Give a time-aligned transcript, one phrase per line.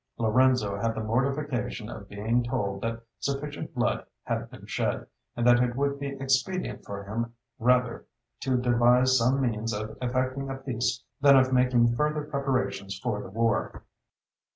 [0.17, 5.61] Lorenzo had the mortification of being told that sufficient blood had been shed, and that
[5.61, 8.05] it would be expedient for him rather
[8.39, 13.29] to devise some means of effecting a peace than of making further preparations for the
[13.29, 13.83] war.